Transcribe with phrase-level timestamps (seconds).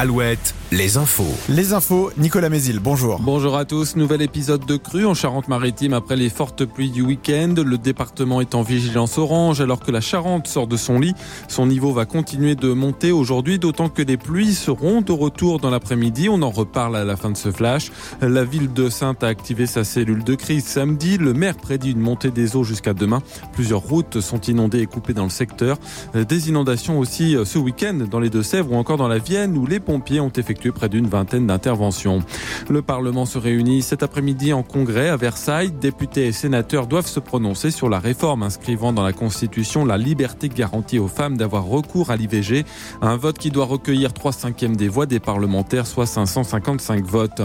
[0.00, 1.34] Alouette, les infos.
[1.48, 3.18] Les infos, Nicolas Mézil, bonjour.
[3.18, 7.54] Bonjour à tous, nouvel épisode de crue en Charente-Maritime après les fortes pluies du week-end.
[7.56, 11.14] Le département est en vigilance orange alors que la Charente sort de son lit.
[11.48, 15.70] Son niveau va continuer de monter aujourd'hui, d'autant que les pluies seront de retour dans
[15.70, 16.28] l'après-midi.
[16.28, 17.90] On en reparle à la fin de ce flash.
[18.20, 21.18] La ville de Sainte a activé sa cellule de crise samedi.
[21.18, 23.22] Le maire prédit une montée des eaux jusqu'à demain.
[23.54, 25.78] Plusieurs routes sont inondées et coupées dans le secteur.
[26.14, 29.80] Des inondations aussi ce week-end dans les Deux-Sèvres ou encore dans la Vienne où les
[29.80, 32.20] pompiers ont effectué près d'une vingtaine d'interventions.
[32.68, 35.70] Le Parlement se réunit cet après-midi en congrès à Versailles.
[35.70, 40.48] Députés et sénateurs doivent se prononcer sur la réforme inscrivant dans la Constitution la liberté
[40.48, 42.64] garantie aux femmes d'avoir recours à l'IVG.
[43.00, 47.42] Un vote qui doit recueillir 3 cinquièmes des voix des parlementaires, soit 555 votes.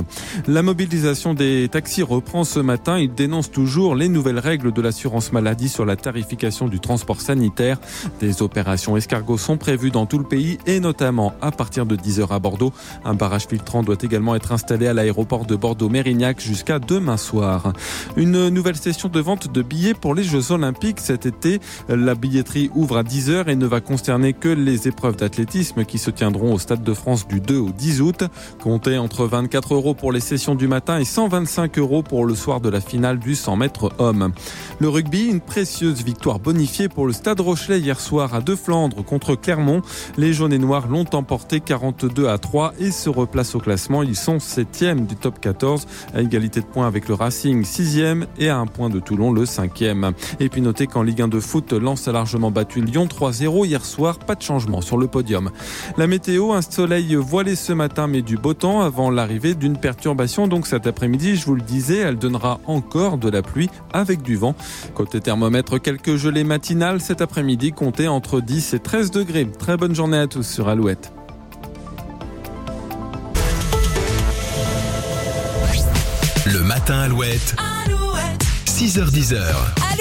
[0.47, 2.99] La mobilisation des taxis reprend ce matin.
[2.99, 7.79] Ils dénoncent toujours les nouvelles règles de l'assurance maladie sur la tarification du transport sanitaire.
[8.19, 12.27] Des opérations escargots sont prévues dans tout le pays et notamment à partir de 10h
[12.31, 12.73] à Bordeaux.
[13.05, 17.71] Un barrage filtrant doit également être installé à l'aéroport de Bordeaux-Mérignac jusqu'à demain soir.
[18.17, 21.59] Une nouvelle session de vente de billets pour les Jeux Olympiques cet été.
[21.87, 26.09] La billetterie ouvre à 10h et ne va concerner que les épreuves d'athlétisme qui se
[26.09, 28.23] tiendront au Stade de France du 2 au 10 août.
[28.63, 32.59] Comptez entre 24 euros pour les sessions du matin et 125 euros pour le soir
[32.59, 34.31] de la finale du 100 mètres homme.
[34.79, 39.05] Le rugby, une précieuse victoire bonifiée pour le Stade Rochelet hier soir à Deux Flandres
[39.05, 39.83] contre Clermont.
[40.17, 44.03] Les jaunes et noirs l'ont emporté 42 à 3 et se replacent au classement.
[44.03, 48.49] Ils sont 7e du top 14 à égalité de points avec le Racing 6e et
[48.49, 50.13] à un point de Toulon le 5e.
[50.39, 53.85] Et puis notez qu'en Ligue 1 de foot, Lens a largement battu Lyon 3-0 hier
[53.85, 54.19] soir.
[54.19, 55.51] Pas de changement sur le podium.
[55.97, 60.47] La météo, un soleil voilé ce matin mais du beau temps avant l'arrivée d'une perturbation.
[60.47, 64.35] Donc cet après-midi, je vous le disais, elle donnera encore de la pluie avec du
[64.35, 64.55] vent.
[64.93, 69.47] Côté thermomètre, quelques gelées matinales cet après-midi, comptez entre 10 et 13 degrés.
[69.47, 71.11] Très bonne journée à tous sur Alouette.
[76.85, 77.55] Matin Alouette.
[77.57, 78.43] Alouette.
[78.67, 79.95] 6h10.